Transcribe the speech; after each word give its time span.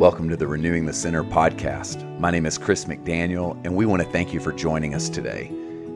Welcome 0.00 0.30
to 0.30 0.36
the 0.36 0.46
Renewing 0.46 0.86
the 0.86 0.94
Center 0.94 1.22
podcast. 1.22 2.18
My 2.18 2.30
name 2.30 2.46
is 2.46 2.56
Chris 2.56 2.86
McDaniel, 2.86 3.60
and 3.66 3.76
we 3.76 3.84
want 3.84 4.00
to 4.00 4.08
thank 4.08 4.32
you 4.32 4.40
for 4.40 4.50
joining 4.50 4.94
us 4.94 5.10
today. 5.10 5.48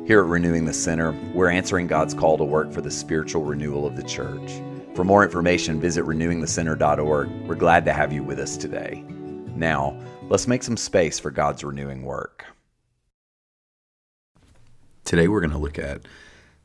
Here 0.06 0.20
at 0.20 0.26
Renewing 0.26 0.66
the 0.66 0.74
Center, 0.74 1.12
we're 1.32 1.48
answering 1.48 1.86
God's 1.86 2.12
call 2.12 2.36
to 2.36 2.44
work 2.44 2.70
for 2.70 2.82
the 2.82 2.90
spiritual 2.90 3.44
renewal 3.44 3.86
of 3.86 3.96
the 3.96 4.02
church. 4.02 4.60
For 4.94 5.04
more 5.04 5.24
information, 5.24 5.80
visit 5.80 6.04
renewingthecenter.org. 6.04 7.48
We're 7.48 7.54
glad 7.54 7.86
to 7.86 7.94
have 7.94 8.12
you 8.12 8.22
with 8.22 8.38
us 8.38 8.58
today. 8.58 9.02
Now, 9.56 9.98
let's 10.28 10.46
make 10.46 10.64
some 10.64 10.76
space 10.76 11.18
for 11.18 11.30
God's 11.30 11.64
renewing 11.64 12.02
work. 12.02 12.44
Today, 15.06 15.28
we're 15.28 15.40
going 15.40 15.50
to 15.50 15.56
look 15.56 15.78
at 15.78 16.02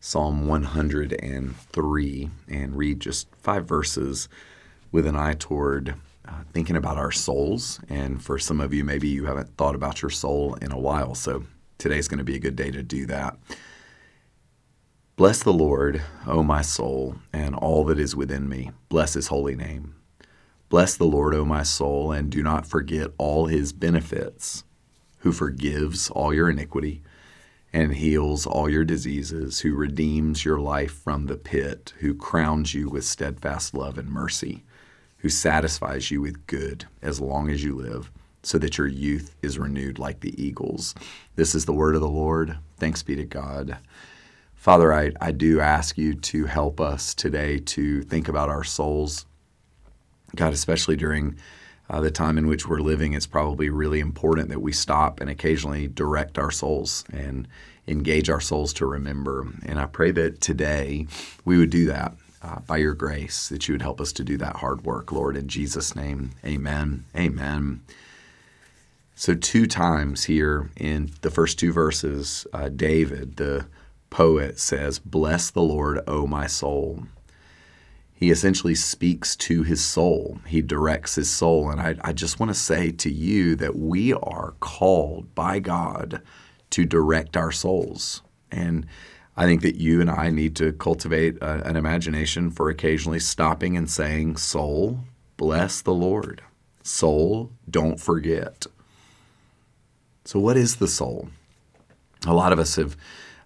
Psalm 0.02 0.46
103 0.46 2.30
and 2.50 2.76
read 2.76 3.00
just 3.00 3.34
five 3.38 3.66
verses 3.66 4.28
with 4.92 5.06
an 5.06 5.16
eye 5.16 5.36
toward 5.40 5.96
uh, 6.30 6.44
thinking 6.54 6.76
about 6.76 6.98
our 6.98 7.12
souls. 7.12 7.80
And 7.90 8.24
for 8.24 8.38
some 8.38 8.62
of 8.62 8.74
you, 8.74 8.84
maybe 8.84 9.08
you 9.08 9.26
haven't 9.26 9.58
thought 9.58 9.76
about 9.76 10.02
your 10.02 10.12
soul 10.12 10.56
in 10.56 10.72
a 10.72 10.80
while. 10.80 11.16
So 11.16 11.44
today's 11.78 12.08
going 12.08 12.20
to 12.20 12.24
be 12.24 12.36
a 12.36 12.40
good 12.40 12.56
day 12.56 12.72
to 12.72 12.84
do 12.84 13.06
that. 13.08 13.38
Bless 15.16 15.44
the 15.44 15.54
Lord, 15.54 16.02
O 16.28 16.44
my 16.44 16.62
soul, 16.62 17.16
and 17.34 17.56
all 17.56 17.84
that 17.86 18.00
is 18.00 18.16
within 18.16 18.48
me. 18.48 18.72
Bless 18.88 19.14
his 19.14 19.28
holy 19.28 19.56
name. 19.56 19.96
Bless 20.70 20.96
the 20.96 21.06
Lord, 21.06 21.34
O 21.34 21.44
my 21.44 21.64
soul, 21.64 22.12
and 22.12 22.30
do 22.30 22.44
not 22.44 22.66
forget 22.66 23.12
all 23.18 23.48
his 23.48 23.74
benefits, 23.74 24.64
who 25.20 25.32
forgives 25.32 26.10
all 26.10 26.34
your 26.34 26.50
iniquity 26.50 27.02
and 27.74 27.96
heals 27.96 28.46
all 28.46 28.70
your 28.70 28.86
diseases, 28.86 29.60
who 29.60 29.76
redeems 29.76 30.46
your 30.46 30.60
life 30.60 30.92
from 30.92 31.26
the 31.26 31.38
pit, 31.38 31.94
who 32.00 32.16
crowns 32.16 32.74
you 32.74 32.90
with 32.90 33.04
steadfast 33.04 33.74
love 33.74 33.98
and 33.98 34.10
mercy 34.10 34.64
who 35.20 35.30
satisfies 35.30 36.12
you 36.12 36.22
with 36.22 36.46
good 36.48 36.86
as 37.02 37.22
long 37.22 37.50
as 37.50 37.64
you 37.64 37.76
live, 37.76 38.12
so 38.44 38.58
that 38.58 38.78
your 38.78 38.88
youth 38.88 39.36
is 39.42 39.60
renewed 39.60 40.00
like 40.00 40.22
the 40.22 40.42
eagles. 40.42 40.96
This 41.36 41.54
is 41.54 41.66
the 41.66 41.74
word 41.74 41.96
of 41.96 42.02
the 42.02 42.10
Lord. 42.10 42.58
Thanks 42.78 43.04
be 43.04 43.16
to 43.16 43.26
God. 43.26 43.78
Father, 44.56 44.94
I, 44.94 45.12
I 45.22 45.32
do 45.32 45.60
ask 45.62 45.98
you 45.98 46.14
to 46.16 46.46
help 46.46 46.82
us 46.82 47.14
today 47.14 47.60
to 47.60 48.02
think 48.04 48.28
about 48.28 48.50
our 48.50 48.64
souls. 48.64 49.26
God, 50.36 50.54
especially 50.54 50.96
during 50.96 51.38
uh, 51.90 52.02
the 52.02 52.12
time 52.12 52.38
in 52.38 52.48
which 52.48 52.68
we're 52.68 52.80
living, 52.80 53.14
it's 53.14 53.26
probably 53.26 53.70
really 53.70 54.00
important 54.00 54.50
that 54.50 54.62
we 54.62 54.72
stop 54.72 55.22
and 55.22 55.30
occasionally 55.30 55.88
direct 55.88 56.38
our 56.38 56.52
souls 56.52 57.04
and 57.12 57.48
engage 57.88 58.30
our 58.30 58.42
souls 58.42 58.74
to 58.74 58.86
remember. 58.86 59.48
And 59.66 59.80
I 59.80 59.86
pray 59.86 60.12
that 60.12 60.42
today 60.42 61.08
we 61.46 61.58
would 61.58 61.72
do 61.72 61.86
that 61.88 62.14
uh, 62.42 62.60
by 62.60 62.78
your 62.78 62.94
grace, 62.94 63.50
that 63.50 63.68
you 63.68 63.74
would 63.74 63.82
help 63.82 64.00
us 64.00 64.14
to 64.14 64.24
do 64.24 64.38
that 64.38 64.58
hard 64.58 64.84
work, 64.86 65.12
Lord. 65.12 65.36
In 65.36 65.48
Jesus' 65.48 65.96
name, 65.96 66.32
amen. 66.46 67.06
Amen. 67.16 67.82
So, 69.16 69.36
two 69.36 69.68
times 69.68 70.26
here 70.26 70.70
in 70.78 71.12
the 71.22 71.30
first 71.30 71.60
two 71.60 71.74
verses, 71.74 72.48
uh, 72.54 72.70
David, 72.70 73.36
the 73.36 73.66
poet, 74.10 74.60
says, 74.60 75.00
Bless 75.00 75.50
the 75.50 75.62
Lord, 75.62 76.00
O 76.08 76.26
my 76.26 76.48
soul. 76.48 77.04
He 78.14 78.32
essentially 78.32 78.76
speaks 78.76 79.36
to 79.38 79.64
his 79.64 79.84
soul. 79.84 80.40
He 80.46 80.62
directs 80.62 81.16
his 81.16 81.30
soul. 81.30 81.70
And 81.70 81.80
I, 81.80 81.96
I 82.02 82.12
just 82.12 82.40
want 82.40 82.50
to 82.50 82.54
say 82.54 82.92
to 82.92 83.10
you 83.10 83.56
that 83.56 83.78
we 83.78 84.14
are 84.14 84.56
called 84.60 85.34
by 85.36 85.60
God 85.60 86.22
to 86.72 86.86
direct 86.86 87.38
our 87.38 87.52
souls. 87.52 88.22
And 88.52 88.86
I 89.40 89.46
think 89.46 89.62
that 89.62 89.80
you 89.80 90.02
and 90.02 90.12
I 90.12 90.32
need 90.32 90.58
to 90.58 90.74
cultivate 90.74 91.38
a, 91.38 91.66
an 91.66 91.78
imagination 91.78 92.52
for 92.52 92.70
occasionally 92.70 93.22
stopping 93.22 93.78
and 93.78 93.90
saying, 93.90 94.36
Soul, 94.36 95.00
bless 95.38 95.82
the 95.82 95.94
Lord. 95.94 96.42
Soul, 96.84 97.50
don't 97.70 98.02
forget. 98.02 98.68
So, 100.26 100.42
what 100.42 100.58
is 100.58 100.76
the 100.76 100.90
soul? 100.90 101.30
A 102.28 102.34
lot 102.34 102.52
of 102.52 102.60
us 102.60 102.76
have 102.76 102.98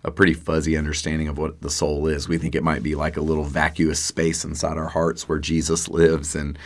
a 0.04 0.10
pretty 0.10 0.34
fuzzy 0.34 0.76
understanding 0.76 1.28
of 1.28 1.38
what 1.38 1.62
the 1.62 1.70
soul 1.70 2.08
is. 2.08 2.28
We 2.28 2.40
think 2.40 2.56
it 2.56 2.64
might 2.64 2.82
be 2.82 2.96
like 2.96 3.16
a 3.16 3.22
little 3.22 3.44
vacuous 3.44 4.04
space 4.04 4.44
inside 4.44 4.80
our 4.80 4.90
hearts 4.90 5.30
where 5.30 5.38
Jesus 5.38 5.88
lives. 5.88 6.34
And 6.34 6.58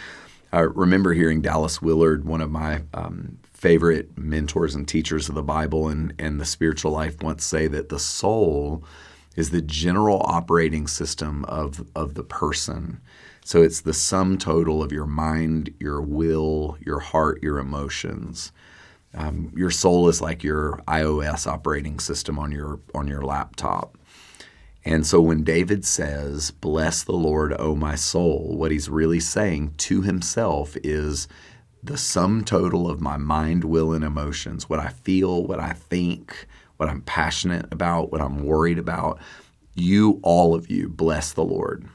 I 0.53 0.59
remember 0.59 1.11
hearing 1.11 1.41
Dallas 1.41 1.81
Willard, 1.81 2.23
one 2.23 2.39
of 2.39 2.49
my 2.49 2.83
um, 2.93 3.39
favorite 3.51 4.17
mentors 4.17 4.73
and 4.73 4.87
teachers 4.87 5.27
of 5.27 5.35
the 5.35 5.43
Bible 5.43 5.89
and, 5.89 6.13
and 6.17 6.39
the 6.39 6.45
spiritual 6.45 6.93
life, 6.93 7.21
once 7.21 7.43
say 7.43 7.67
that 7.67 7.89
the 7.89 7.99
soul 7.99 8.85
is 9.37 9.51
the 9.51 9.61
general 9.61 10.21
operating 10.25 10.87
system 10.87 11.45
of, 11.45 11.87
of 11.95 12.15
the 12.15 12.23
person. 12.23 12.99
So 13.45 13.61
it's 13.61 13.79
the 13.79 13.93
sum 13.93 14.37
total 14.37 14.83
of 14.83 14.91
your 14.91 15.05
mind, 15.05 15.73
your 15.79 16.01
will, 16.01 16.77
your 16.85 16.99
heart, 16.99 17.41
your 17.41 17.59
emotions. 17.59 18.51
Um, 19.13 19.53
your 19.55 19.71
soul 19.71 20.09
is 20.09 20.19
like 20.19 20.43
your 20.43 20.81
iOS 20.87 21.47
operating 21.47 21.99
system 21.99 22.37
on 22.37 22.51
your 22.51 22.81
on 22.93 23.07
your 23.07 23.21
laptop. 23.21 23.97
And 24.83 25.07
so 25.07 25.21
when 25.21 25.43
David 25.43 25.85
says, 25.85 26.51
"Bless 26.51 27.03
the 27.03 27.13
Lord, 27.13 27.55
O 27.57 27.73
my 27.73 27.95
soul," 27.95 28.57
what 28.57 28.71
he's 28.71 28.89
really 28.89 29.21
saying 29.21 29.75
to 29.77 30.01
himself 30.01 30.75
is 30.83 31.27
the 31.81 31.97
sum 31.97 32.43
total 32.43 32.89
of 32.89 32.99
my 32.99 33.17
mind, 33.17 33.63
will, 33.63 33.93
and 33.93 34.03
emotions, 34.03 34.67
what 34.67 34.79
I 34.79 34.89
feel, 34.89 35.45
what 35.45 35.59
I 35.59 35.71
think, 35.71 36.47
what 36.77 36.89
I'm 36.89 37.01
passionate 37.01 37.65
about, 37.71 38.11
what 38.11 38.21
I'm 38.21 38.43
worried 38.43 38.79
about. 38.79 39.19
You, 39.75 40.19
all 40.23 40.55
of 40.55 40.69
you, 40.69 40.89
bless 40.89 41.33
the 41.33 41.43
Lord. 41.43 41.87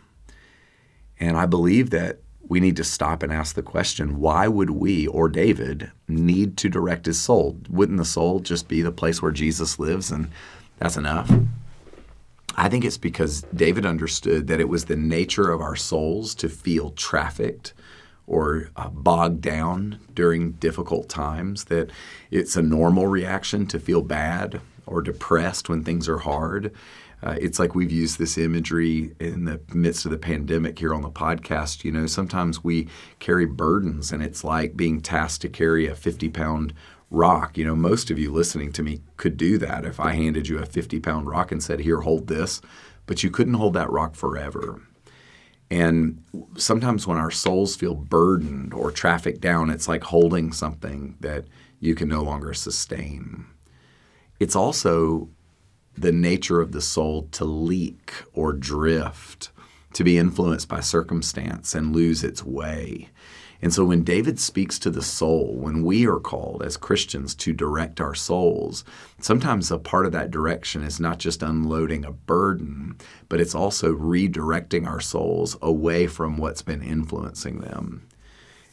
And 1.19 1.37
I 1.37 1.47
believe 1.47 1.91
that 1.91 2.19
we 2.49 2.61
need 2.61 2.77
to 2.77 2.85
stop 2.85 3.23
and 3.23 3.33
ask 3.33 3.55
the 3.55 3.63
question 3.63 4.19
why 4.19 4.49
would 4.49 4.71
we 4.71 5.07
or 5.07 5.29
David 5.29 5.91
need 6.09 6.57
to 6.59 6.69
direct 6.69 7.07
his 7.07 7.21
soul? 7.21 7.59
Wouldn't 7.71 7.99
the 7.99 8.05
soul 8.05 8.41
just 8.41 8.69
be 8.69 8.83
the 8.83 8.93
place 8.93 9.23
where 9.23 9.33
Jesus 9.33 9.79
lives 9.79 10.11
and 10.11 10.31
that's 10.79 10.97
enough? 10.97 11.33
I 12.57 12.69
think 12.69 12.85
it's 12.85 12.99
because 12.99 13.43
David 13.55 13.87
understood 13.87 14.49
that 14.49 14.61
it 14.61 14.69
was 14.69 14.85
the 14.85 14.97
nature 14.97 15.51
of 15.51 15.61
our 15.61 15.77
souls 15.77 16.35
to 16.37 16.49
feel 16.49 16.91
trafficked 16.91 17.73
or 18.27 18.71
uh, 18.77 18.89
bogged 18.89 19.41
down 19.41 19.99
during 20.15 20.53
difficult 20.53 21.09
times, 21.09 21.65
that 21.65 21.91
it's 22.31 22.57
a 22.57 22.63
normal 22.63 23.07
reaction 23.07 23.67
to 23.67 23.81
feel 23.81 24.03
bad 24.03 24.61
or 24.87 25.03
depressed 25.03 25.69
when 25.69 25.85
things 25.85 26.09
are 26.09 26.19
hard. 26.19 26.73
Uh, 27.23 27.37
it's 27.41 27.59
like 27.59 27.75
we've 27.75 27.93
used 27.93 28.19
this 28.19 28.37
imagery 28.37 29.15
in 29.21 29.45
the 29.45 29.61
midst 29.73 30.05
of 30.05 30.11
the 30.11 30.19
pandemic 30.19 30.79
here 30.79 30.93
on 30.93 31.03
the 31.03 31.11
podcast. 31.11 31.85
You 31.85 31.93
know, 31.93 32.07
sometimes 32.07 32.65
we 32.65 32.89
carry 33.21 33.47
burdens, 33.47 34.11
and 34.11 34.23
it's 34.23 34.43
like 34.43 34.77
being 34.77 35.01
tasked 35.01 35.43
to 35.43 35.49
carry 35.49 35.87
a 35.87 35.95
50 35.95 36.29
pound 36.31 36.75
rock. 37.11 37.57
You 37.57 37.65
know, 37.65 37.77
most 37.77 38.11
of 38.11 38.19
you 38.19 38.33
listening 38.33 38.73
to 38.73 38.83
me 38.83 39.03
could 39.17 39.37
do 39.37 39.57
that 39.59 39.85
if 39.85 40.01
I 40.01 40.15
handed 40.15 40.49
you 40.49 40.59
a 40.59 40.67
50 40.67 40.99
pound 40.99 41.29
rock 41.29 41.53
and 41.53 41.63
said, 41.63 41.81
Here, 41.81 42.01
hold 42.01 42.27
this. 42.27 42.61
But 43.07 43.23
you 43.23 43.31
couldn't 43.31 43.55
hold 43.55 43.75
that 43.75 43.91
rock 43.91 44.17
forever. 44.17 44.81
And 45.71 46.23
sometimes 46.57 47.07
when 47.07 47.17
our 47.17 47.31
souls 47.31 47.77
feel 47.77 47.95
burdened 47.95 48.75
or 48.75 48.91
trafficked 48.91 49.41
down, 49.41 49.71
it's 49.71 49.89
like 49.89 50.05
holding 50.05 50.53
something 50.53 51.17
that 51.21 51.47
you 51.81 51.95
can 51.95 52.09
no 52.09 52.23
longer 52.23 52.53
sustain. 52.53 53.47
It's 54.43 54.57
also 54.57 55.29
the 55.97 56.11
nature 56.11 56.61
of 56.61 56.73
the 56.73 56.81
soul 56.81 57.29
to 57.31 57.45
leak 57.45 58.13
or 58.33 58.53
drift, 58.53 59.51
to 59.93 60.03
be 60.03 60.19
influenced 60.19 60.67
by 60.67 60.81
circumstance 60.81 61.77
and 61.77 61.95
lose 61.95 62.25
its 62.25 62.43
way. 62.43 63.11
And 63.63 63.73
so 63.73 63.85
when 63.85 64.03
David 64.03 64.41
speaks 64.41 64.81
to 64.81 64.91
the 64.91 65.01
soul, 65.01 65.55
when 65.55 65.85
we 65.85 66.09
are 66.09 66.19
called 66.19 66.65
as 66.65 66.77
Christians 66.77 67.37
to 67.37 67.53
direct 67.53 68.01
our 68.01 68.17
souls, 68.17 68.83
sometimes 69.21 69.71
a 69.71 69.79
part 69.79 70.07
of 70.07 70.13
that 70.13 70.33
direction 70.33 70.83
is 70.83 70.99
not 70.99 71.21
just 71.21 71.45
unloading 71.45 72.05
a 72.05 72.11
burden, 72.11 72.97
but 73.29 73.41
it's 73.41 73.55
also 73.55 73.95
redirecting 73.95 74.89
our 74.89 75.01
souls 75.01 75.57
away 75.63 76.09
from 76.09 76.37
what's 76.37 76.63
been 76.63 76.83
influencing 76.83 77.61
them. 77.61 78.09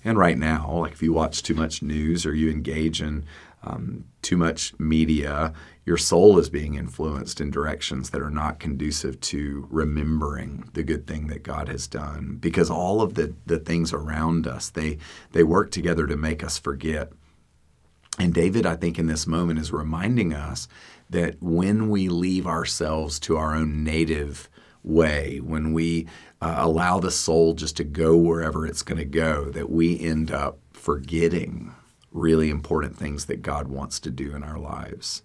And 0.04 0.18
right 0.18 0.38
now, 0.38 0.80
like 0.80 0.94
if 0.94 1.04
you 1.04 1.14
watch 1.14 1.44
too 1.44 1.54
much 1.54 1.84
news 1.84 2.26
or 2.26 2.34
you 2.34 2.50
engage 2.50 3.02
in 3.02 3.26
um, 3.64 4.06
too 4.22 4.38
much 4.38 4.78
media, 4.80 5.54
your 5.86 5.98
soul 5.98 6.40
is 6.40 6.50
being 6.50 6.76
influenced 6.76 7.42
in 7.42 7.52
directions 7.52 8.12
that 8.12 8.22
are 8.22 8.30
not 8.30 8.60
conducive 8.60 9.20
to 9.22 9.68
remembering 9.70 10.70
the 10.74 10.84
good 10.84 11.08
thing 11.08 11.28
that 11.28 11.44
God 11.44 11.68
has 11.68 11.88
done. 11.88 12.38
Because 12.40 12.70
all 12.70 13.02
of 13.02 13.16
the, 13.16 13.34
the 13.46 13.60
things 13.60 13.92
around 13.92 14.48
us, 14.48 14.70
they, 14.70 14.98
they 15.32 15.44
work 15.44 15.72
together 15.72 16.08
to 16.08 16.16
make 16.16 16.44
us 16.44 16.58
forget. 16.58 17.12
And 18.18 18.34
David, 18.34 18.66
I 18.66 18.76
think, 18.76 19.00
in 19.00 19.08
this 19.08 19.28
moment 19.28 19.60
is 19.60 19.72
reminding 19.72 20.34
us 20.34 20.68
that 21.10 21.42
when 21.42 21.90
we 21.90 22.10
leave 22.10 22.46
ourselves 22.46 23.20
to 23.22 23.38
our 23.38 23.56
own 23.56 23.84
native 23.84 24.50
way, 24.84 25.40
when 25.40 25.74
we 25.74 26.08
uh, 26.42 26.56
allow 26.58 27.00
the 27.00 27.12
soul 27.12 27.54
just 27.54 27.78
to 27.78 27.84
go 27.84 28.16
wherever 28.16 28.66
it's 28.66 28.84
going 28.84 28.98
to 28.98 29.06
go, 29.06 29.46
that 29.52 29.70
we 29.70 30.00
end 30.00 30.32
up 30.32 30.60
forgetting 30.72 31.74
really 32.12 32.50
important 32.50 32.98
things 32.98 33.26
that 33.26 33.42
God 33.42 33.68
wants 33.68 34.00
to 34.02 34.10
do 34.10 34.36
in 34.36 34.44
our 34.44 34.58
lives. 34.58 35.24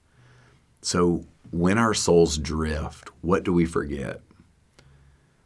So, 0.82 1.24
when 1.50 1.78
our 1.78 1.94
souls 1.94 2.36
drift, 2.36 3.10
what 3.20 3.44
do 3.44 3.52
we 3.52 3.64
forget? 3.64 4.20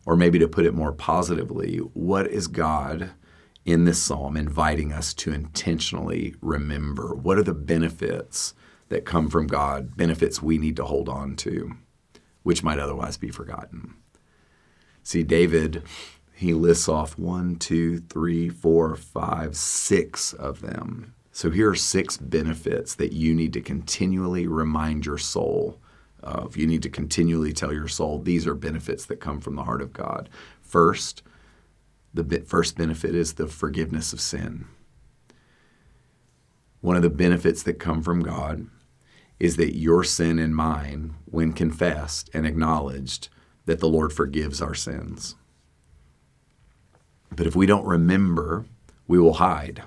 Or 0.07 0.17
maybe 0.17 0.39
to 0.39 0.49
put 0.49 0.65
it 0.65 0.75
more 0.75 0.93
positively, 0.93 1.79
what 1.79 2.27
is 2.29 2.47
God 2.47 3.11
in 3.65 3.85
this 3.85 4.03
psalm 4.03 4.37
inviting 4.37 4.93
us 4.93 5.13
to 5.13 5.33
intentionally 5.33 6.35
remember 6.41 7.15
what 7.15 7.37
are 7.37 7.43
the 7.43 7.53
benefits 7.53 8.55
that 8.89 9.05
come 9.05 9.29
from 9.29 9.47
God, 9.47 9.97
benefits 9.97 10.43
we 10.43 10.57
need 10.57 10.77
to 10.77 10.85
hold 10.85 11.09
on 11.09 11.37
to, 11.37 11.77
which 12.43 12.63
might 12.63 12.79
otherwise 12.79 13.19
be 13.19 13.31
forgotten. 13.31 13.95
See, 15.03 15.23
David, 15.23 15.83
he 16.35 16.55
lists 16.55 16.89
off 16.89 17.19
one, 17.19 17.57
two, 17.57 17.99
three, 17.99 18.49
four, 18.49 18.97
five, 18.97 19.57
six 19.57 20.33
of 20.33 20.63
them. 20.63 21.15
So 21.39 21.51
here 21.51 21.71
are 21.71 21.77
six 21.77 22.17
benefits 22.17 22.97
that 22.97 23.13
you 23.13 23.33
need 23.33 23.53
to 23.53 23.61
continually 23.61 24.49
remind 24.49 25.07
your 25.07 25.19
soul 25.19 25.79
of. 26.21 26.57
You 26.57 26.67
need 26.67 26.83
to 26.83 26.91
continually 26.91 27.53
tell 27.53 27.73
your 27.73 27.87
soul 27.87 28.19
these 28.19 28.45
are 28.45 28.57
benefits 28.57 29.07
that 29.07 29.21
come 29.21 29.41
from 29.41 29.55
the 29.55 29.63
heart 29.63 29.81
of 29.81 29.93
God. 29.93 30.29
First, 30.61 31.23
the 32.13 32.41
first 32.41 32.77
benefit 32.77 33.15
is 33.15 33.35
the 33.35 33.47
forgiveness 33.47 34.13
of 34.13 34.21
sin. 34.21 34.67
One 36.81 36.97
of 36.97 37.03
the 37.03 37.09
benefits 37.09 37.63
that 37.63 37.75
come 37.75 38.03
from 38.03 38.21
God 38.21 38.67
is 39.39 39.55
that 39.59 39.79
your 39.79 40.03
sin 40.03 40.41
and 40.41 40.57
mine, 40.57 41.15
when 41.25 41.53
confessed 41.53 42.29
and 42.35 42.49
acknowledged, 42.49 43.29
that 43.65 43.79
the 43.79 43.89
Lord 43.89 44.13
forgives 44.13 44.61
our 44.61 44.75
sins. 44.75 45.37
But 47.31 47.47
if 47.47 47.55
we 47.55 47.67
don't 47.67 47.87
remember, 47.87 48.67
we 49.07 49.21
will 49.21 49.35
hide. 49.35 49.85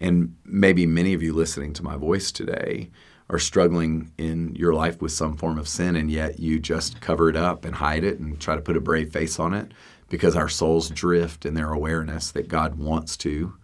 And 0.00 0.36
maybe 0.44 0.86
many 0.86 1.14
of 1.14 1.22
you 1.22 1.32
listening 1.32 1.72
to 1.74 1.82
my 1.82 1.96
voice 1.96 2.30
today 2.30 2.90
are 3.30 3.38
struggling 3.38 4.12
in 4.16 4.54
your 4.54 4.72
life 4.72 5.02
with 5.02 5.12
some 5.12 5.36
form 5.36 5.58
of 5.58 5.68
sin, 5.68 5.96
and 5.96 6.10
yet 6.10 6.40
you 6.40 6.58
just 6.58 7.00
cover 7.00 7.28
it 7.28 7.36
up 7.36 7.64
and 7.64 7.74
hide 7.74 8.04
it 8.04 8.18
and 8.18 8.40
try 8.40 8.54
to 8.54 8.62
put 8.62 8.76
a 8.76 8.80
brave 8.80 9.12
face 9.12 9.38
on 9.38 9.52
it 9.52 9.72
because 10.08 10.34
our 10.34 10.48
souls 10.48 10.88
drift 10.88 11.44
in 11.44 11.54
their 11.54 11.72
awareness 11.72 12.30
that 12.30 12.48
God 12.48 12.76
wants 12.76 13.16
to 13.18 13.54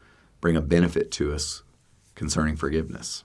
bring 0.40 0.56
a 0.56 0.60
benefit 0.60 1.10
to 1.12 1.32
us 1.32 1.62
concerning 2.14 2.56
forgiveness. 2.56 3.24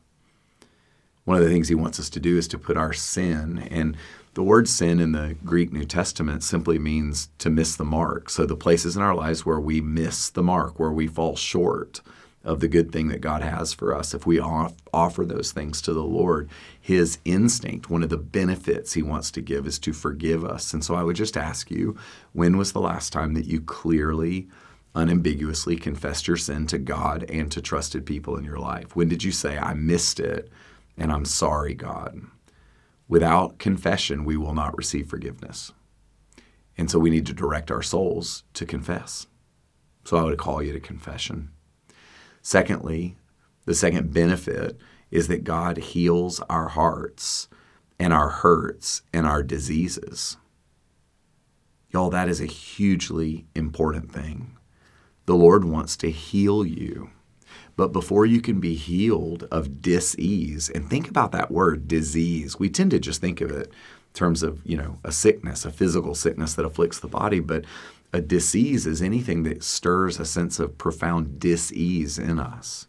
One 1.26 1.38
of 1.38 1.44
the 1.44 1.50
things 1.50 1.68
he 1.68 1.76
wants 1.76 2.00
us 2.00 2.10
to 2.12 2.20
do 2.20 2.38
is 2.38 2.48
to 2.48 2.58
put 2.58 2.78
our 2.78 2.94
sin, 2.94 3.68
and 3.70 3.98
the 4.36 4.44
word 4.44 4.70
sin 4.70 5.02
in 5.02 5.12
the 5.12 5.36
Greek 5.44 5.74
New 5.74 5.84
Testament 5.84 6.44
simply 6.44 6.80
means 6.80 7.30
to 7.40 7.50
miss 7.50 7.76
the 7.76 7.84
mark. 7.84 8.30
So 8.30 8.46
the 8.46 8.56
places 8.56 8.96
in 8.96 9.02
our 9.02 9.14
lives 9.14 9.46
where 9.46 9.60
we 9.60 9.82
miss 9.82 10.30
the 10.30 10.44
mark, 10.44 10.80
where 10.80 10.92
we 10.92 11.08
fall 11.08 11.36
short 11.36 12.00
of 12.44 12.62
the 12.62 12.68
good 12.68 12.92
thing 12.92 13.10
that 13.10 13.22
God 13.22 13.42
has 13.42 13.74
for 13.74 13.94
us, 13.94 14.14
if 14.14 14.26
we 14.26 14.40
off- 14.40 14.76
offer 14.94 15.26
those 15.26 15.52
things 15.52 15.82
to 15.82 15.94
the 15.94 16.04
Lord, 16.04 16.50
His 16.80 17.20
instinct, 17.26 17.90
one 17.90 18.02
of 18.02 18.10
the 18.10 18.18
benefits 18.18 18.94
He 18.94 19.04
wants 19.04 19.30
to 19.32 19.42
give 19.42 19.68
is 19.68 19.78
to 19.80 19.94
forgive 19.94 20.46
us. 20.46 20.74
And 20.74 20.84
so 20.84 20.96
I 20.96 21.04
would 21.04 21.18
just 21.18 21.36
ask 21.36 21.70
you 21.70 21.98
when 22.32 22.58
was 22.58 22.72
the 22.72 22.80
last 22.80 23.12
time 23.12 23.34
that 23.34 23.46
you 23.46 23.60
clearly, 23.62 24.48
unambiguously 24.96 25.76
confessed 25.76 26.28
your 26.28 26.38
sin 26.38 26.66
to 26.68 26.78
God 26.78 27.26
and 27.30 27.52
to 27.52 27.62
trusted 27.62 28.06
people 28.06 28.38
in 28.38 28.46
your 28.46 28.60
life? 28.60 28.96
When 28.96 29.10
did 29.10 29.24
you 29.24 29.32
say, 29.32 29.58
I 29.58 29.74
missed 29.74 30.20
it 30.20 30.50
and 30.98 31.12
I'm 31.12 31.26
sorry, 31.26 31.74
God? 31.74 32.22
Without 33.08 33.58
confession, 33.58 34.24
we 34.24 34.38
will 34.38 34.54
not 34.54 34.78
receive 34.78 35.10
forgiveness. 35.10 35.74
And 36.78 36.90
so 36.90 37.00
we 37.00 37.10
need 37.10 37.26
to 37.26 37.34
direct 37.34 37.72
our 37.72 37.82
souls 37.82 38.44
to 38.54 38.66
confess. 38.66 39.28
So 40.06 40.18
I 40.18 40.24
would 40.24 40.38
call 40.38 40.64
you 40.64 40.72
to 40.72 40.80
confession. 40.80 41.50
Secondly, 42.50 43.16
the 43.66 43.76
second 43.76 44.12
benefit 44.12 44.76
is 45.12 45.28
that 45.28 45.44
God 45.44 45.78
heals 45.78 46.40
our 46.50 46.70
hearts 46.70 47.48
and 48.00 48.12
our 48.12 48.30
hurts 48.30 49.04
and 49.14 49.28
our 49.28 49.44
diseases. 49.44 50.36
Y'all, 51.92 52.10
that 52.10 52.28
is 52.28 52.42
a 52.42 52.48
hugely 52.48 53.46
important 53.54 54.12
thing. 54.12 54.58
The 55.28 55.36
Lord 55.36 55.64
wants 55.64 55.96
to 55.98 56.10
heal 56.10 56.66
you. 56.66 57.12
But 57.76 57.94
before 57.94 58.26
you 58.26 58.42
can 58.42 58.60
be 58.60 58.74
healed 58.74 59.48
of 59.52 59.80
disease, 59.80 60.72
and 60.72 60.90
think 60.90 61.08
about 61.08 61.32
that 61.34 61.52
word, 61.52 61.88
disease, 61.88 62.58
we 62.58 62.68
tend 62.68 62.90
to 62.90 63.00
just 63.00 63.22
think 63.22 63.42
of 63.42 63.52
it 63.52 63.68
in 63.68 64.14
terms 64.16 64.42
of, 64.42 64.66
you 64.66 64.76
know, 64.76 64.98
a 65.04 65.12
sickness, 65.12 65.66
a 65.66 65.72
physical 65.72 66.16
sickness 66.16 66.56
that 66.56 66.66
afflicts 66.66 67.00
the 67.00 67.08
body, 67.08 67.42
but 67.42 67.64
a 68.12 68.22
disease 68.22 68.88
is 68.88 69.02
anything 69.02 69.44
that 69.44 69.64
stirs 69.64 70.20
a 70.20 70.26
sense 70.26 70.60
of 70.60 70.78
profound 70.78 71.40
dis-ease 71.40 72.18
in 72.18 72.40
us. 72.40 72.88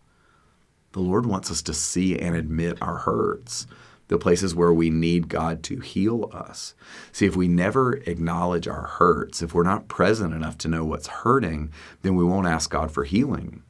The 0.92 1.00
Lord 1.00 1.26
wants 1.26 1.50
us 1.50 1.62
to 1.62 1.74
see 1.74 2.18
and 2.18 2.34
admit 2.34 2.80
our 2.80 2.98
hurts, 2.98 3.66
the 4.08 4.18
places 4.18 4.54
where 4.54 4.72
we 4.72 4.90
need 4.90 5.28
God 5.28 5.62
to 5.64 5.78
heal 5.78 6.30
us. 6.32 6.74
See, 7.12 7.26
if 7.26 7.36
we 7.36 7.46
never 7.46 7.94
acknowledge 7.94 8.66
our 8.66 8.86
hurts, 8.86 9.40
if 9.40 9.54
we're 9.54 9.62
not 9.62 9.88
present 9.88 10.34
enough 10.34 10.58
to 10.58 10.68
know 10.68 10.84
what's 10.84 11.06
hurting, 11.06 11.70
then 12.02 12.16
we 12.16 12.24
won't 12.24 12.48
ask 12.48 12.70
God 12.70 12.90
for 12.90 13.04
healing. 13.04 13.62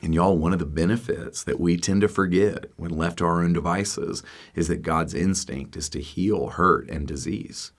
And 0.00 0.14
y'all, 0.14 0.38
one 0.38 0.52
of 0.52 0.60
the 0.60 0.66
benefits 0.66 1.42
that 1.42 1.58
we 1.58 1.76
tend 1.76 2.02
to 2.02 2.08
forget 2.08 2.66
when 2.76 2.96
left 2.96 3.18
to 3.18 3.24
our 3.24 3.42
own 3.42 3.52
devices 3.52 4.22
is 4.54 4.68
that 4.68 4.82
God's 4.82 5.12
instinct 5.12 5.76
is 5.76 5.88
to 5.88 6.00
heal 6.00 6.50
hurt 6.50 6.88
and 6.88 7.08
disease. 7.08 7.72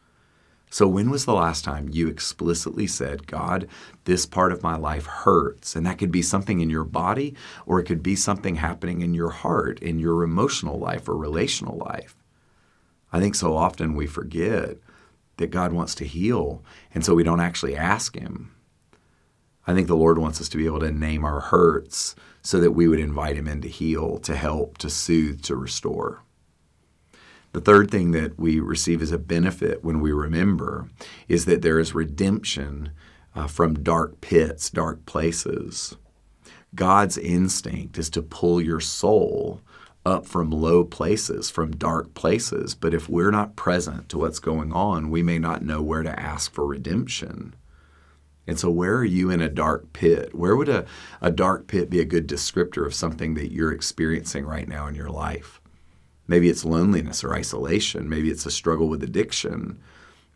So, 0.72 0.88
when 0.88 1.10
was 1.10 1.26
the 1.26 1.34
last 1.34 1.64
time 1.64 1.90
you 1.92 2.08
explicitly 2.08 2.86
said, 2.86 3.26
God, 3.26 3.68
this 4.06 4.28
part 4.28 4.52
of 4.52 4.62
my 4.62 4.76
life 4.76 5.08
hurts? 5.08 5.76
And 5.76 5.84
that 5.86 5.98
could 5.98 6.12
be 6.12 6.22
something 6.22 6.60
in 6.60 6.70
your 6.70 6.84
body, 6.84 7.36
or 7.66 7.80
it 7.80 7.86
could 7.86 8.04
be 8.04 8.16
something 8.16 8.56
happening 8.56 9.02
in 9.02 9.16
your 9.16 9.32
heart, 9.32 9.80
in 9.80 9.98
your 9.98 10.22
emotional 10.22 10.78
life 10.78 11.10
or 11.10 11.18
relational 11.18 11.78
life. 11.78 12.16
I 13.12 13.20
think 13.20 13.34
so 13.34 13.58
often 13.58 13.96
we 13.96 14.06
forget 14.06 14.78
that 15.38 15.48
God 15.48 15.74
wants 15.74 15.96
to 15.96 16.06
heal, 16.06 16.64
and 16.94 17.04
so 17.04 17.16
we 17.16 17.24
don't 17.24 17.40
actually 17.40 17.76
ask 17.76 18.16
Him. 18.16 18.52
I 19.66 19.74
think 19.74 19.88
the 19.88 19.96
Lord 19.96 20.20
wants 20.20 20.40
us 20.40 20.50
to 20.50 20.58
be 20.58 20.68
able 20.68 20.82
to 20.82 20.92
name 20.92 21.26
our 21.26 21.40
hurts 21.40 22.16
so 22.44 22.60
that 22.60 22.72
we 22.72 22.88
would 22.88 23.00
invite 23.00 23.38
Him 23.38 23.48
in 23.48 23.62
to 23.62 23.68
heal, 23.68 24.20
to 24.20 24.36
help, 24.36 24.78
to 24.80 24.90
soothe, 24.90 25.42
to 25.44 25.56
restore. 25.56 26.22
The 27.52 27.62
third 27.62 27.90
thing 27.90 28.12
that 28.12 28.38
we 28.40 28.60
receive 28.60 29.02
as 29.02 29.12
a 29.12 29.18
benefit 29.18 29.84
when 29.84 30.02
we 30.02 30.12
remember 30.12 30.90
is 31.28 31.46
that 31.46 31.62
there 31.62 31.80
is 31.80 31.96
redemption 31.96 32.92
uh, 33.36 33.48
from 33.48 33.82
dark 33.84 34.22
pits, 34.22 34.70
dark 34.70 35.06
places. 35.06 35.98
God's 36.76 37.18
instinct 37.18 37.98
is 37.98 38.10
to 38.12 38.22
pull 38.22 38.62
your 38.62 38.80
soul 38.80 39.62
up 40.06 40.26
from 40.26 40.52
low 40.52 40.84
places, 40.84 41.50
from 41.50 41.72
dark 41.72 42.14
places. 42.14 42.76
But 42.76 42.94
if 42.94 43.10
we're 43.10 43.32
not 43.32 43.56
present 43.56 44.10
to 44.10 44.20
what's 44.20 44.40
going 44.40 44.72
on, 44.72 45.10
we 45.10 45.24
may 45.24 45.40
not 45.40 45.64
know 45.64 45.82
where 45.82 46.04
to 46.04 46.20
ask 46.20 46.54
for 46.54 46.66
redemption. 46.66 47.56
And 48.48 48.60
so, 48.60 48.70
where 48.72 48.96
are 48.96 49.06
you 49.06 49.30
in 49.30 49.42
a 49.42 49.50
dark 49.50 49.94
pit? 49.94 50.34
Where 50.34 50.56
would 50.56 50.70
a, 50.70 50.86
a 51.22 51.30
dark 51.30 51.68
pit 51.68 51.90
be 51.90 52.00
a 52.00 52.06
good 52.06 52.28
descriptor 52.28 52.86
of 52.86 52.96
something 52.96 53.36
that 53.36 53.52
you're 53.52 53.72
experiencing 53.72 54.46
right 54.46 54.68
now 54.68 54.88
in 54.88 54.96
your 54.96 55.10
life? 55.10 55.59
Maybe 56.30 56.48
it's 56.48 56.64
loneliness 56.64 57.24
or 57.24 57.34
isolation. 57.34 58.08
Maybe 58.08 58.30
it's 58.30 58.46
a 58.46 58.52
struggle 58.52 58.88
with 58.88 59.02
addiction. 59.02 59.80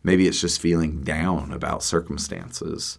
Maybe 0.02 0.26
it's 0.26 0.40
just 0.40 0.60
feeling 0.60 1.02
down 1.02 1.52
about 1.52 1.84
circumstances. 1.84 2.98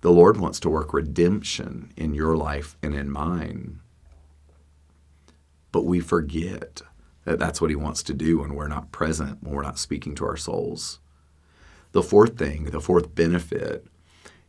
The 0.00 0.12
Lord 0.12 0.36
wants 0.36 0.60
to 0.60 0.70
work 0.70 0.94
redemption 0.94 1.92
in 1.96 2.14
your 2.14 2.36
life 2.36 2.76
and 2.84 2.94
in 2.94 3.10
mine. 3.10 3.80
But 5.72 5.86
we 5.86 5.98
forget 5.98 6.82
that 7.24 7.40
that's 7.40 7.60
what 7.60 7.70
He 7.70 7.76
wants 7.76 8.04
to 8.04 8.14
do 8.14 8.38
when 8.38 8.54
we're 8.54 8.68
not 8.68 8.92
present, 8.92 9.42
when 9.42 9.52
we're 9.52 9.62
not 9.62 9.80
speaking 9.80 10.14
to 10.14 10.24
our 10.26 10.36
souls. 10.36 11.00
The 11.90 12.02
fourth 12.02 12.38
thing, 12.38 12.66
the 12.66 12.80
fourth 12.80 13.12
benefit 13.12 13.88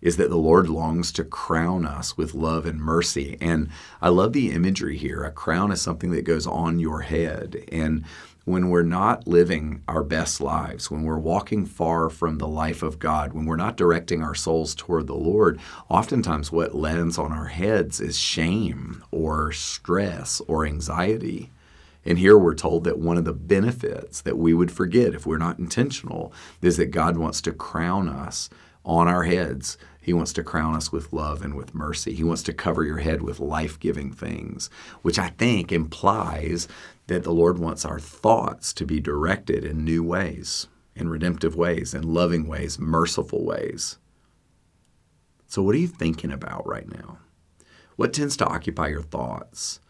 is 0.01 0.17
that 0.17 0.29
the 0.29 0.37
Lord 0.37 0.69
longs 0.69 1.11
to 1.13 1.23
crown 1.23 1.85
us 1.85 2.17
with 2.17 2.35
love 2.35 2.65
and 2.65 2.79
mercy. 2.79 3.37
And 3.41 3.69
I 4.01 4.09
love 4.09 4.33
the 4.33 4.51
imagery 4.51 4.97
here. 4.97 5.23
A 5.23 5.31
crown 5.31 5.71
is 5.71 5.81
something 5.81 6.11
that 6.11 6.23
goes 6.23 6.45
on 6.45 6.79
your 6.79 7.01
head. 7.01 7.63
And 7.71 8.05
when 8.45 8.69
we're 8.69 8.83
not 8.83 9.27
living 9.27 9.81
our 9.89 10.03
best 10.03 10.39
lives, 10.39 10.89
when 10.89 11.03
we're 11.03 11.17
walking 11.17 11.65
far 11.65 12.09
from 12.09 12.37
the 12.37 12.47
life 12.47 12.81
of 12.81 12.97
God, 12.97 13.33
when 13.33 13.45
we're 13.45 13.57
not 13.57 13.75
directing 13.75 14.23
our 14.23 14.35
souls 14.35 14.73
toward 14.73 15.07
the 15.07 15.15
Lord, 15.15 15.59
oftentimes 15.89 16.51
what 16.51 16.73
lands 16.73 17.17
on 17.17 17.33
our 17.33 17.47
heads 17.47 17.99
is 17.99 18.17
shame 18.17 19.03
or 19.11 19.51
stress 19.51 20.41
or 20.47 20.65
anxiety. 20.65 21.51
And 22.05 22.17
here 22.17 22.37
we're 22.37 22.55
told 22.55 22.85
that 22.85 22.99
one 22.99 23.17
of 23.17 23.25
the 23.25 23.33
benefits 23.33 24.21
that 24.21 24.37
we 24.37 24.53
would 24.53 24.71
forget 24.71 25.13
if 25.13 25.25
we're 25.25 25.37
not 25.37 25.59
intentional 25.59 26.31
is 26.61 26.77
that 26.77 26.91
God 26.91 27.17
wants 27.17 27.41
to 27.41 27.51
crown 27.51 28.07
us 28.07 28.49
on 28.87 29.07
our 29.07 29.23
heads. 29.23 29.77
He 30.01 30.13
wants 30.13 30.31
to 30.33 30.43
crown 30.43 30.73
us 30.73 30.91
with 30.91 31.11
love 31.11 31.43
and 31.43 31.55
with 31.55 31.75
mercy. 31.75 32.13
He 32.13 32.23
wants 32.23 32.41
to 32.43 32.53
cover 32.53 32.83
your 32.83 32.99
head 32.99 33.21
with 33.21 33.41
life 33.41 33.77
giving 33.77 34.11
things, 34.11 34.69
which 35.01 35.19
I 35.19 35.29
think 35.29 35.71
implies 35.71 36.69
that 37.07 37.23
the 37.23 37.33
Lord 37.33 37.59
wants 37.59 37.83
our 37.83 37.99
thoughts 37.99 38.71
to 38.73 38.85
be 38.85 39.01
directed 39.01 39.65
in 39.65 39.83
new 39.83 40.01
ways, 40.01 40.67
in 40.95 41.09
redemptive 41.09 41.55
ways, 41.57 41.93
in 41.93 42.13
loving 42.13 42.47
ways, 42.47 42.79
merciful 42.79 43.43
ways. 43.43 43.97
So, 45.47 45.61
what 45.61 45.75
are 45.75 45.79
you 45.79 45.87
thinking 45.87 46.31
about 46.31 46.65
right 46.65 46.89
now? 46.89 47.19
What 47.97 48.13
tends 48.13 48.37
to 48.37 48.45
occupy 48.47 48.87
your 48.87 49.01
thoughts? 49.01 49.81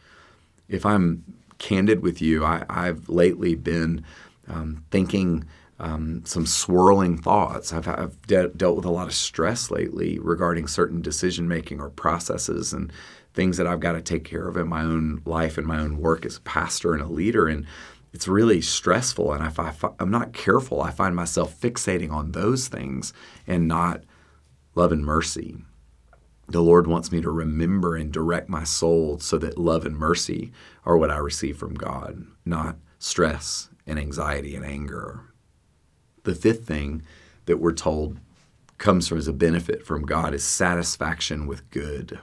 If 0.67 0.85
I'm 0.85 1.23
candid 1.59 2.01
with 2.01 2.21
you, 2.21 2.43
I, 2.43 2.65
have 2.69 3.09
lately 3.09 3.55
been 3.55 4.03
um, 4.47 4.83
thinking 4.91 5.45
um, 5.79 6.23
some 6.25 6.45
swirling 6.45 7.17
thoughts. 7.17 7.71
I've, 7.71 7.87
I've 7.87 8.21
de- 8.23 8.49
dealt 8.49 8.75
with 8.75 8.85
a 8.85 8.91
lot 8.91 9.07
of 9.07 9.13
stress 9.13 9.69
lately 9.69 10.17
regarding 10.19 10.67
certain 10.67 11.01
decision 11.01 11.47
making 11.47 11.79
or 11.79 11.89
processes 11.89 12.73
and 12.73 12.91
things 13.33 13.57
that 13.57 13.67
I've 13.67 13.79
got 13.79 13.91
to 13.91 14.01
take 14.01 14.23
care 14.23 14.47
of 14.47 14.57
in 14.57 14.67
my 14.67 14.81
own 14.81 15.21
life 15.25 15.57
and 15.57 15.67
my 15.67 15.79
own 15.79 15.97
work 15.97 16.25
as 16.25 16.37
a 16.37 16.41
pastor 16.41 16.93
and 16.93 17.03
a 17.03 17.07
leader. 17.07 17.47
And 17.47 17.67
it's 18.11 18.27
really 18.27 18.61
stressful. 18.61 19.31
And 19.31 19.45
if 19.45 19.59
I, 19.59 19.73
am 19.99 20.09
not 20.09 20.33
careful, 20.33 20.81
I 20.81 20.89
find 20.89 21.15
myself 21.15 21.59
fixating 21.59 22.11
on 22.11 22.31
those 22.31 22.67
things 22.67 23.13
and 23.45 23.67
not 23.67 24.03
love 24.73 24.91
and 24.91 25.05
mercy. 25.05 25.57
The 26.47 26.63
Lord 26.63 26.87
wants 26.87 27.11
me 27.11 27.21
to 27.21 27.29
remember 27.29 27.95
and 27.95 28.11
direct 28.11 28.49
my 28.49 28.63
soul 28.63 29.19
so 29.19 29.37
that 29.37 29.57
love 29.57 29.85
and 29.85 29.95
mercy 29.95 30.51
are 30.85 30.97
what 30.97 31.11
I 31.11 31.17
receive 31.17 31.57
from 31.57 31.75
God, 31.75 32.25
not 32.45 32.77
stress 32.97 33.69
and 33.85 33.99
anxiety 33.99 34.55
and 34.55 34.65
anger. 34.65 35.21
The 36.27 36.35
fifth 36.35 36.65
thing 36.65 37.03
that 37.45 37.61
we're 37.61 37.71
told 37.71 38.19
comes 38.77 39.07
from 39.07 39.17
as 39.17 39.29
a 39.29 39.33
benefit 39.33 39.85
from 39.85 40.05
God 40.05 40.33
is 40.33 40.43
satisfaction 40.43 41.47
with 41.47 41.71
good. 41.71 42.19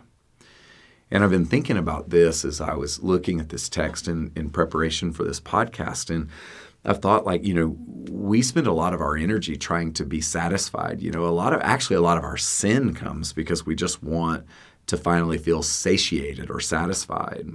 And 1.10 1.24
I've 1.24 1.30
been 1.30 1.46
thinking 1.46 1.78
about 1.78 2.10
this 2.10 2.44
as 2.44 2.60
I 2.60 2.74
was 2.74 3.02
looking 3.02 3.40
at 3.40 3.48
this 3.48 3.66
text 3.70 4.06
in, 4.06 4.30
in 4.36 4.50
preparation 4.50 5.10
for 5.10 5.24
this 5.24 5.40
podcast. 5.40 6.14
And 6.14 6.28
I've 6.84 7.00
thought, 7.00 7.24
like, 7.24 7.46
you 7.46 7.54
know, 7.54 7.78
we 8.10 8.42
spend 8.42 8.66
a 8.66 8.74
lot 8.74 8.92
of 8.92 9.00
our 9.00 9.16
energy 9.16 9.56
trying 9.56 9.94
to 9.94 10.04
be 10.04 10.20
satisfied. 10.20 11.00
You 11.00 11.10
know, 11.10 11.24
a 11.24 11.28
lot 11.28 11.54
of 11.54 11.62
actually, 11.62 11.96
a 11.96 12.02
lot 12.02 12.18
of 12.18 12.24
our 12.24 12.36
sin 12.36 12.92
comes 12.92 13.32
because 13.32 13.64
we 13.64 13.74
just 13.74 14.02
want 14.02 14.44
to 14.88 14.98
finally 14.98 15.38
feel 15.38 15.62
satiated 15.62 16.50
or 16.50 16.60
satisfied. 16.60 17.46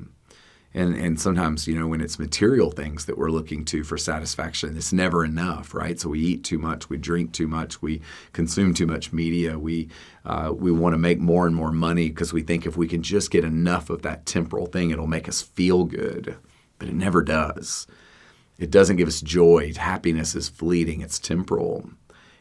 And, 0.71 0.95
and 0.95 1.19
sometimes, 1.19 1.67
you 1.67 1.73
know, 1.73 1.87
when 1.87 1.99
it's 1.99 2.19
material 2.19 2.69
things 2.69 3.05
that 3.05 3.17
we're 3.17 3.31
looking 3.31 3.65
to 3.65 3.83
for 3.83 3.97
satisfaction, 3.97 4.77
it's 4.77 4.93
never 4.93 5.25
enough, 5.25 5.73
right? 5.73 5.99
So 5.99 6.09
we 6.09 6.19
eat 6.19 6.43
too 6.43 6.59
much, 6.59 6.89
we 6.89 6.97
drink 6.97 7.31
too 7.31 7.47
much, 7.47 7.81
we 7.81 8.01
consume 8.33 8.75
too 8.75 8.85
much 8.85 9.11
media, 9.11 9.57
we, 9.57 9.89
uh, 10.25 10.53
we 10.55 10.71
want 10.71 10.93
to 10.93 10.99
make 10.99 11.19
more 11.19 11.47
and 11.47 11.55
more 11.55 11.71
money 11.71 12.09
because 12.09 12.33
we 12.33 12.43
think 12.43 12.67
if 12.67 12.77
we 12.77 12.87
can 12.87 13.01
just 13.01 13.31
get 13.31 13.43
enough 13.43 13.89
of 13.89 14.03
that 14.03 14.27
temporal 14.27 14.67
thing, 14.67 14.91
it'll 14.91 15.07
make 15.07 15.27
us 15.27 15.41
feel 15.41 15.85
good. 15.85 16.37
But 16.77 16.89
it 16.89 16.93
never 16.93 17.23
does. 17.23 17.87
It 18.59 18.69
doesn't 18.69 18.97
give 18.97 19.07
us 19.07 19.21
joy. 19.21 19.73
Happiness 19.75 20.35
is 20.35 20.49
fleeting, 20.49 21.01
it's 21.01 21.17
temporal. 21.17 21.89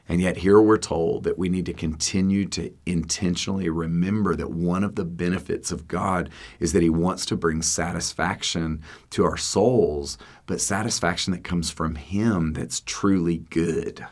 And 0.09 0.23
yet, 0.23 0.39
here 0.39 0.61
we're 0.61 0.79
told 0.79 1.25
that 1.25 1.39
we 1.39 1.51
need 1.51 1.67
to 1.67 1.75
continue 1.75 2.47
to 2.47 2.73
intentionally 2.87 3.69
remember 3.69 4.35
that 4.35 4.51
one 4.51 4.83
of 4.83 4.95
the 4.95 5.05
benefits 5.05 5.71
of 5.71 5.87
God 5.87 6.31
is 6.59 6.73
that 6.73 6.83
He 6.83 6.89
wants 6.89 7.27
to 7.27 7.37
bring 7.37 7.61
satisfaction 7.61 8.83
to 9.11 9.25
our 9.25 9.37
souls, 9.37 10.17
but 10.47 10.63
satisfaction 10.63 11.35
that 11.35 11.45
comes 11.45 11.71
from 11.71 11.97
Him 11.97 12.55
that's 12.55 12.81
truly 12.81 13.39
good. 13.51 14.07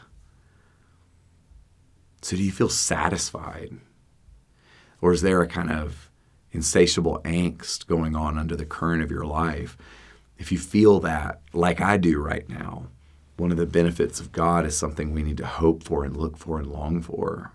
So, 2.20 2.36
do 2.36 2.42
you 2.42 2.52
feel 2.52 2.68
satisfied? 2.68 3.78
Or 5.00 5.12
is 5.12 5.22
there 5.22 5.40
a 5.40 5.48
kind 5.48 5.70
of 5.70 6.10
insatiable 6.52 7.20
angst 7.24 7.86
going 7.86 8.14
on 8.14 8.36
under 8.38 8.56
the 8.56 8.66
current 8.66 9.02
of 9.02 9.10
your 9.10 9.24
life? 9.24 9.78
If 10.36 10.52
you 10.52 10.58
feel 10.58 11.00
that, 11.00 11.40
like 11.54 11.80
I 11.80 11.96
do 11.96 12.20
right 12.20 12.46
now, 12.48 12.88
one 13.36 13.50
of 13.50 13.56
the 13.56 13.66
benefits 13.66 14.18
of 14.20 14.32
God 14.32 14.64
is 14.64 14.76
something 14.76 15.12
we 15.12 15.22
need 15.22 15.36
to 15.38 15.46
hope 15.46 15.82
for 15.82 16.04
and 16.04 16.16
look 16.16 16.36
for 16.36 16.58
and 16.58 16.66
long 16.66 17.02
for. 17.02 17.52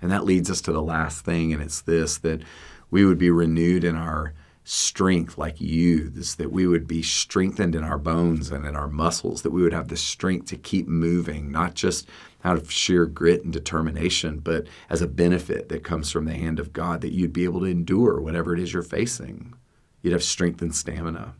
And 0.00 0.10
that 0.10 0.24
leads 0.24 0.50
us 0.50 0.60
to 0.62 0.72
the 0.72 0.82
last 0.82 1.24
thing, 1.24 1.52
and 1.52 1.62
it's 1.62 1.80
this 1.80 2.18
that 2.18 2.42
we 2.90 3.04
would 3.04 3.18
be 3.18 3.30
renewed 3.30 3.84
in 3.84 3.96
our 3.96 4.34
strength 4.64 5.38
like 5.38 5.60
youths, 5.60 6.34
that 6.34 6.52
we 6.52 6.66
would 6.66 6.86
be 6.86 7.02
strengthened 7.02 7.74
in 7.74 7.82
our 7.82 7.96
bones 7.96 8.50
and 8.50 8.66
in 8.66 8.76
our 8.76 8.86
muscles, 8.86 9.40
that 9.40 9.50
we 9.50 9.62
would 9.62 9.72
have 9.72 9.88
the 9.88 9.96
strength 9.96 10.46
to 10.46 10.56
keep 10.56 10.86
moving, 10.86 11.50
not 11.50 11.74
just 11.74 12.06
out 12.44 12.58
of 12.58 12.70
sheer 12.70 13.06
grit 13.06 13.42
and 13.42 13.52
determination, 13.52 14.38
but 14.38 14.66
as 14.90 15.00
a 15.00 15.08
benefit 15.08 15.70
that 15.70 15.82
comes 15.82 16.10
from 16.10 16.26
the 16.26 16.34
hand 16.34 16.60
of 16.60 16.74
God, 16.74 17.00
that 17.00 17.12
you'd 17.12 17.32
be 17.32 17.44
able 17.44 17.60
to 17.60 17.66
endure 17.66 18.20
whatever 18.20 18.54
it 18.54 18.60
is 18.60 18.74
you're 18.74 18.82
facing. 18.82 19.54
You'd 20.02 20.12
have 20.12 20.22
strength 20.22 20.60
and 20.60 20.74
stamina. 20.74 21.34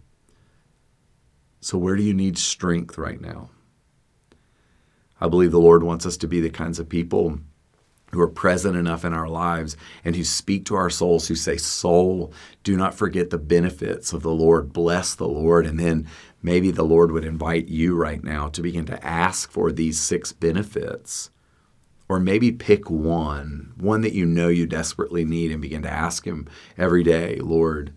So, 1.61 1.77
where 1.77 1.97
do 1.97 2.03
you 2.03 2.15
need 2.15 2.39
strength 2.39 2.97
right 2.97 3.21
now? 3.21 3.51
I 5.21 5.29
believe 5.29 5.51
the 5.51 5.59
Lord 5.59 5.83
wants 5.83 6.07
us 6.07 6.17
to 6.19 6.29
be 6.29 6.41
the 6.41 6.51
kinds 6.51 6.79
of 6.79 6.89
people 6.89 7.41
who 8.13 8.21
are 8.21 8.29
present 8.29 8.77
enough 8.77 9.05
in 9.05 9.13
our 9.13 9.29
lives 9.29 9.77
and 10.05 10.17
who 10.17 10.25
speak 10.25 10.65
to 10.67 10.75
our 10.75 10.91
souls, 10.91 11.29
who 11.29 11.35
say, 11.35 11.57
Soul, 11.57 12.33
do 12.63 12.77
not 12.77 12.95
forget 12.95 13.31
the 13.31 13.39
benefits 13.39 14.13
of 14.13 14.23
the 14.23 14.31
Lord. 14.31 14.73
Bless 14.73 15.15
the 15.15 15.29
Lord. 15.29 15.67
And 15.67 15.79
then 15.79 16.07
maybe 16.43 16.71
the 16.71 16.85
Lord 16.85 17.13
would 17.13 17.25
invite 17.25 17.69
you 17.69 17.95
right 17.95 18.23
now 18.23 18.49
to 18.49 18.63
begin 18.63 18.87
to 18.87 19.07
ask 19.07 19.51
for 19.51 19.71
these 19.71 20.01
six 20.01 20.33
benefits. 20.33 21.31
Or 22.09 22.19
maybe 22.19 22.51
pick 22.51 22.89
one, 22.89 23.75
one 23.77 24.01
that 24.01 24.15
you 24.15 24.25
know 24.25 24.49
you 24.49 24.67
desperately 24.67 25.27
need, 25.27 25.53
and 25.53 25.61
begin 25.61 25.83
to 25.83 25.91
ask 25.91 26.25
Him 26.25 26.49
every 26.79 27.03
day, 27.03 27.37
Lord, 27.37 27.93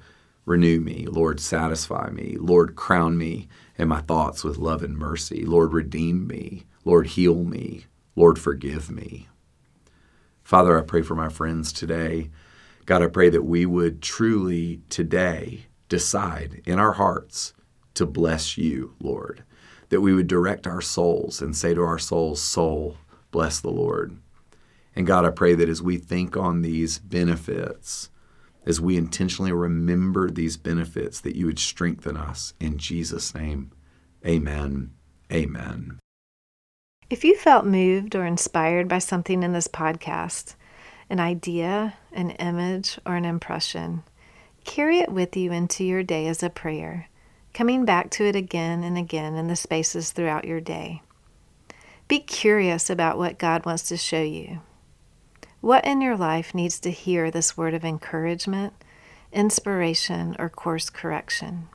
renew 0.46 0.82
me. 0.82 1.06
Lord, 1.08 1.40
satisfy 1.40 2.10
me. 2.10 2.36
Lord, 2.38 2.76
crown 2.76 3.18
me 3.18 3.48
and 3.78 3.88
my 3.88 4.02
thoughts 4.02 4.44
with 4.44 4.58
love 4.58 4.84
and 4.84 4.98
mercy. 4.98 5.46
Lord, 5.46 5.72
redeem 5.72 6.28
me. 6.28 6.66
Lord, 6.84 7.08
heal 7.08 7.44
me. 7.44 7.86
Lord, 8.16 8.40
forgive 8.40 8.90
me. 8.90 9.28
Father, 10.44 10.78
I 10.78 10.82
pray 10.82 11.02
for 11.02 11.16
my 11.16 11.30
friends 11.30 11.72
today. 11.72 12.30
God, 12.86 13.02
I 13.02 13.08
pray 13.08 13.30
that 13.30 13.44
we 13.44 13.66
would 13.66 14.02
truly 14.02 14.82
today 14.90 15.68
decide 15.88 16.62
in 16.66 16.80
our 16.80 16.94
hearts 16.94 17.54
to 17.94 18.06
bless 18.06 18.58
you, 18.58 18.96
Lord. 19.00 19.44
That 19.90 20.02
we 20.02 20.14
would 20.14 20.28
direct 20.28 20.68
our 20.68 20.82
souls 20.82 21.42
and 21.42 21.56
say 21.56 21.74
to 21.74 21.82
our 21.82 22.00
souls, 22.00 22.42
Soul, 22.42 22.98
bless 23.30 23.60
the 23.60 23.70
Lord. 23.70 24.18
And 24.96 25.08
God, 25.08 25.26
I 25.26 25.30
pray 25.30 25.54
that 25.56 25.70
as 25.70 25.82
we 25.82 25.98
think 25.98 26.36
on 26.36 26.62
these 26.62 27.00
benefits, 27.00 28.10
as 28.66 28.80
we 28.80 28.98
intentionally 28.98 29.52
remember 29.52 30.30
these 30.30 30.58
benefits, 30.58 31.20
that 31.22 31.36
you 31.36 31.46
would 31.46 31.60
strengthen 31.60 32.18
us. 32.18 32.54
In 32.60 32.78
Jesus' 32.78 33.34
name, 33.34 33.72
amen. 34.26 34.92
Amen. 35.32 36.00
If 37.12 37.26
you 37.26 37.36
felt 37.36 37.66
moved 37.66 38.16
or 38.16 38.26
inspired 38.26 38.88
by 38.88 39.00
something 39.00 39.44
in 39.44 39.52
this 39.52 39.68
podcast, 39.68 40.56
an 41.10 41.20
idea, 41.20 41.96
an 42.14 42.30
image, 42.30 43.00
or 43.06 43.18
an 43.18 43.26
impression, 43.26 44.04
carry 44.64 45.00
it 45.00 45.12
with 45.12 45.36
you 45.36 45.52
into 45.52 45.84
your 45.84 46.04
day 46.04 46.28
as 46.28 46.42
a 46.42 46.50
prayer, 46.50 47.10
coming 47.54 47.84
back 47.84 48.12
to 48.12 48.24
it 48.24 48.38
again 48.38 48.82
and 48.86 48.98
again 48.98 49.36
in 49.36 49.48
the 49.48 49.58
spaces 49.58 50.12
throughout 50.12 50.46
your 50.46 50.62
day. 50.62 51.02
Be 52.08 52.20
curious 52.20 52.90
about 52.90 53.18
what 53.18 53.38
God 53.38 53.66
wants 53.66 53.84
to 53.90 53.98
show 53.98 54.22
you. 54.22 54.62
What 55.60 55.84
in 55.84 56.00
your 56.00 56.16
life 56.16 56.56
needs 56.56 56.80
to 56.80 56.92
hear 56.92 57.30
this 57.30 57.58
word 57.58 57.74
of 57.74 57.84
encouragement, 57.84 58.72
inspiration, 59.34 60.38
or 60.40 60.48
course 60.48 60.90
correction? 60.90 61.68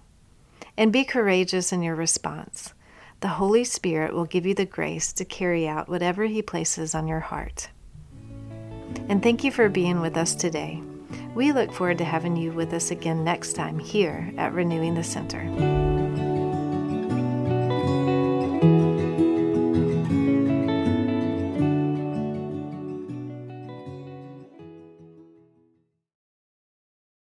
And 0.78 0.90
be 0.90 1.04
courageous 1.04 1.74
in 1.74 1.82
your 1.82 1.94
response 1.94 2.72
the 3.20 3.28
Holy 3.28 3.64
Spirit 3.64 4.12
will 4.12 4.24
give 4.24 4.46
you 4.46 4.54
the 4.54 4.66
grace 4.66 5.12
to 5.14 5.24
carry 5.24 5.66
out 5.66 5.88
whatever 5.88 6.24
He 6.24 6.42
places 6.42 6.94
on 6.94 7.06
your 7.06 7.20
heart. 7.20 7.70
And 9.08 9.22
thank 9.22 9.44
you 9.44 9.50
for 9.50 9.68
being 9.68 10.00
with 10.00 10.16
us 10.16 10.34
today. 10.34 10.82
We 11.34 11.52
look 11.52 11.72
forward 11.72 11.98
to 11.98 12.04
having 12.04 12.36
you 12.36 12.52
with 12.52 12.72
us 12.72 12.90
again 12.90 13.24
next 13.24 13.52
time 13.52 13.78
here 13.78 14.32
at 14.36 14.52
Renewing 14.52 14.94
the 14.94 15.04
Center. 15.04 15.75